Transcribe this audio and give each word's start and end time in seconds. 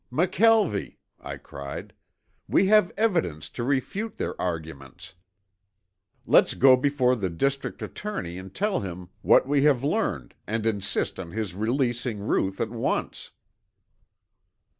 "McKelvie," 0.11 0.97
I 1.19 1.37
cried, 1.37 1.93
"we 2.47 2.65
have 2.65 2.91
evidence 2.97 3.51
to 3.51 3.63
refute 3.63 4.17
their 4.17 4.33
arguments! 4.41 5.13
Let's 6.25 6.55
go 6.55 6.75
before 6.75 7.15
the 7.15 7.29
district 7.29 7.83
attorney 7.83 8.39
and 8.39 8.51
tell 8.51 8.79
him 8.79 9.09
what 9.21 9.47
we 9.47 9.61
have 9.65 9.83
learned 9.83 10.33
and 10.47 10.65
insist 10.65 11.19
on 11.19 11.29
his 11.29 11.53
releasing 11.53 12.17
Ruth 12.17 12.59
at 12.59 12.71
once!" 12.71 13.29